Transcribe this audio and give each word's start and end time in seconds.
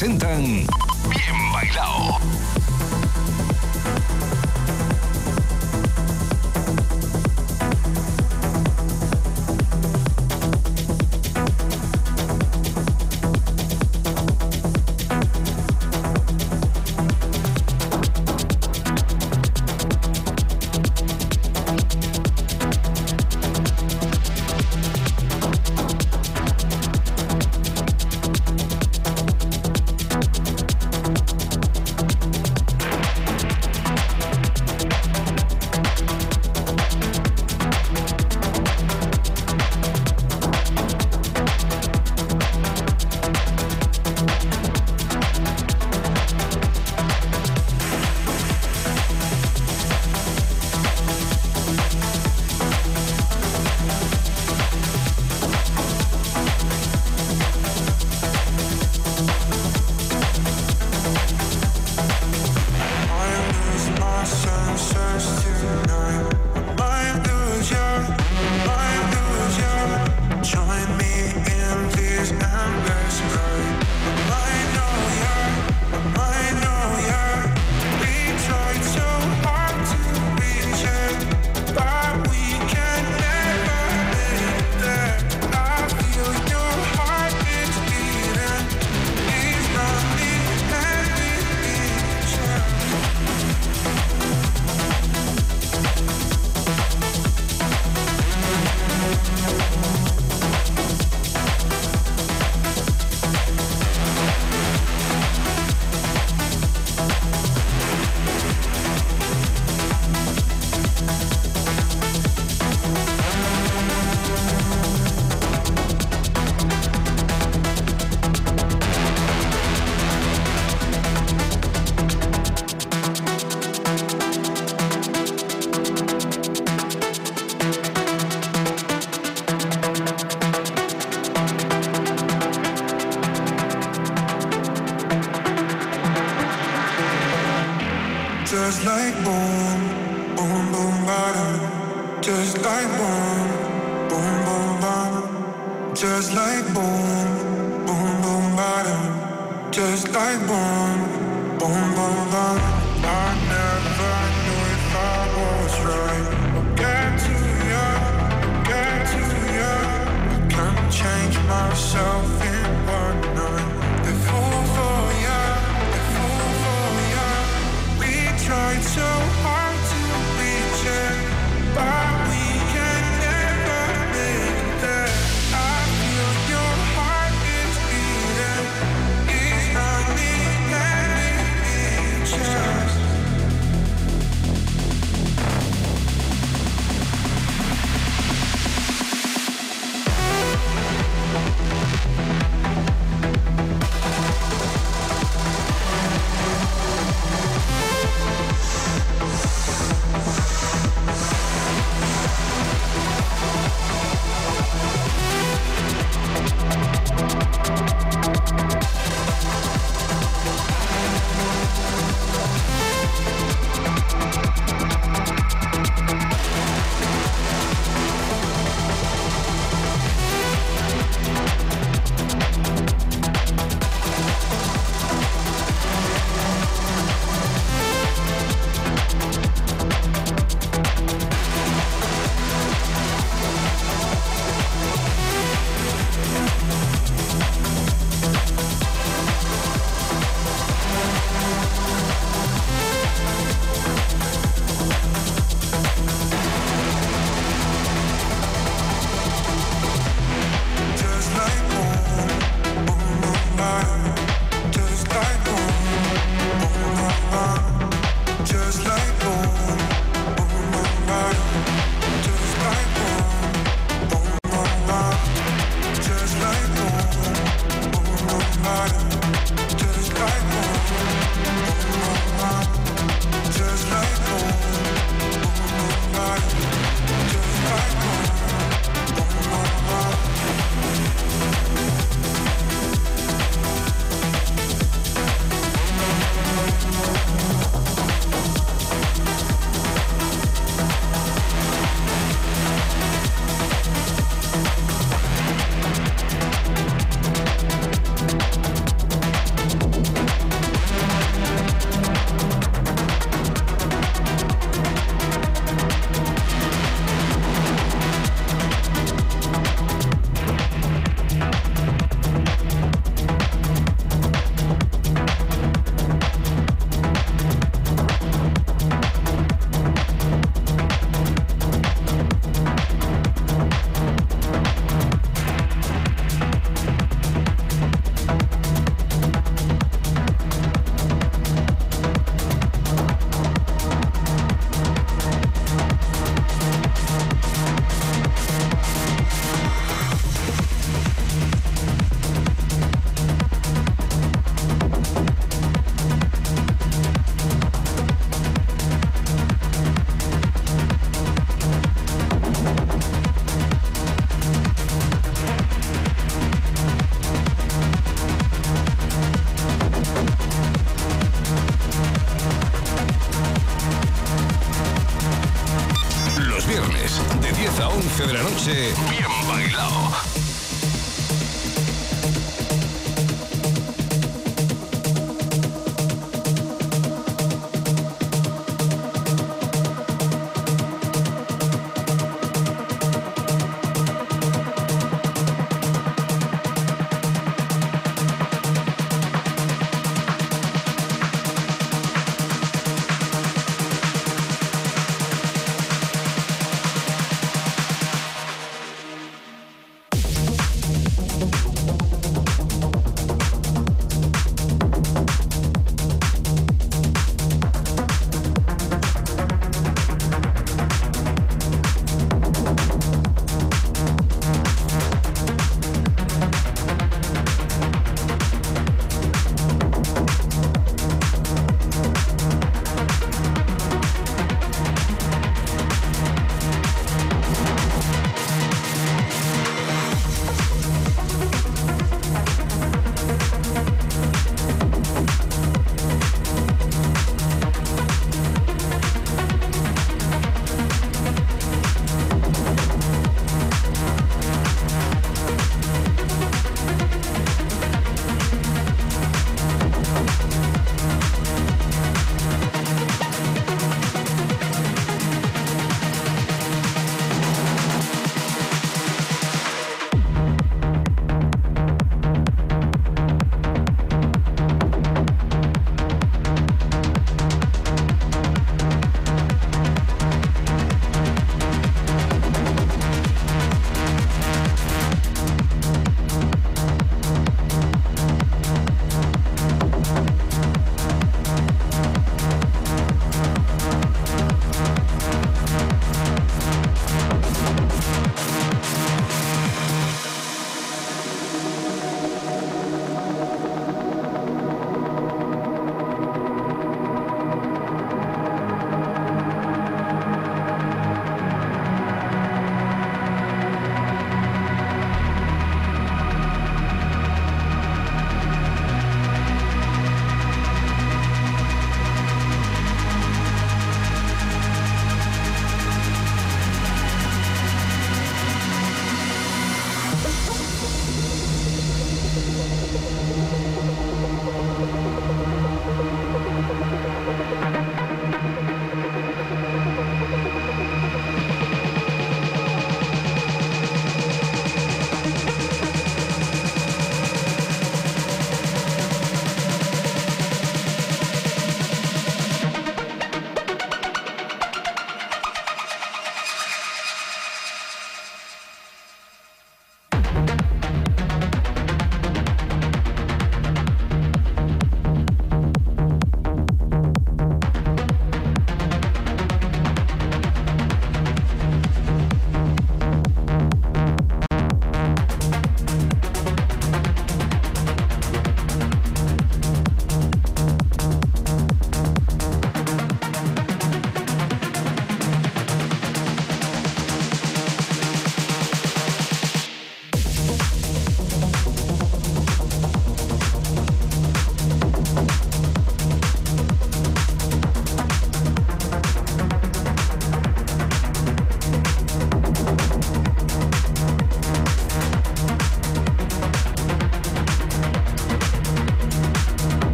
Presentan 0.00 0.64
Bien 1.10 1.52
Bailado. 1.52 2.59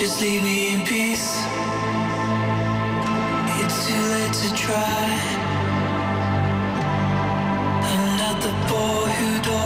Just 0.00 0.22
leave 0.22 0.42
me 0.42 0.72
in 0.72 0.80
peace. 0.86 1.36
It's 3.60 3.86
too 3.86 4.02
late 4.14 4.32
to 4.32 4.54
try. 4.54 5.04
I'm 7.82 8.16
not 8.16 8.40
the 8.40 8.52
boy 8.72 9.10
who 9.10 9.42
don't. 9.42 9.59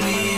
baby 0.00 0.33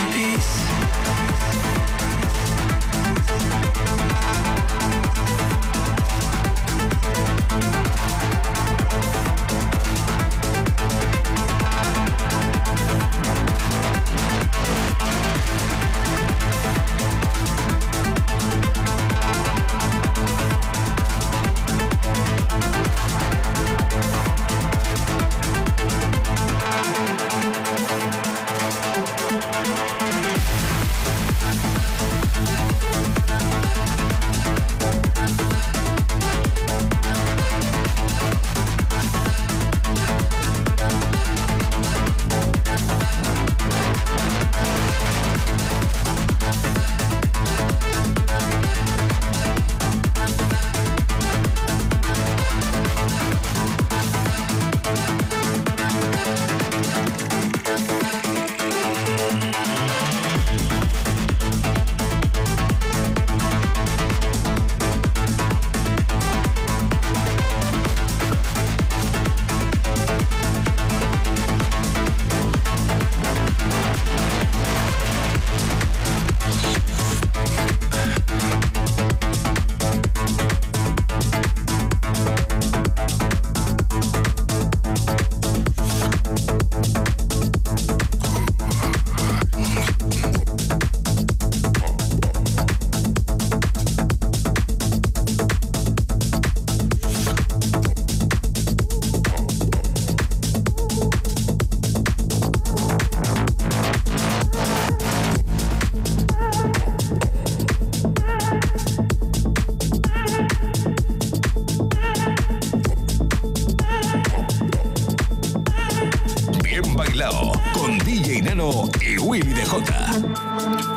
DJ 118.37 118.43
Nano 118.43 118.87
y 119.01 119.17
Willy 119.17 119.51
DJ. 119.51 120.96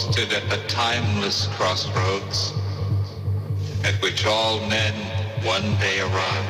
stood 0.00 0.32
at 0.32 0.48
the 0.48 0.56
timeless 0.66 1.46
crossroads 1.58 2.54
at 3.84 3.94
which 4.00 4.24
all 4.24 4.58
men 4.66 4.94
one 5.44 5.76
day 5.78 6.00
arrive. 6.00 6.49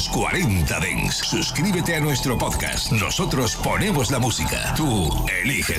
los 0.00 0.08
40 0.08 0.80
Dents. 0.80 1.16
Suscríbete 1.16 1.94
a 1.94 2.00
nuestro 2.00 2.38
podcast. 2.38 2.90
Nosotros 2.90 3.54
ponemos 3.56 4.10
la 4.10 4.18
música. 4.18 4.72
Tú 4.74 5.10
eliges 5.42 5.78